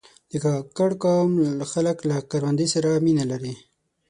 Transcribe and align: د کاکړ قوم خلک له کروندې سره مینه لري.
د 0.31 0.33
کاکړ 0.43 0.89
قوم 1.03 1.31
خلک 1.71 1.97
له 2.09 2.15
کروندې 2.31 2.67
سره 2.73 2.89
مینه 3.05 3.25
لري. 3.31 3.53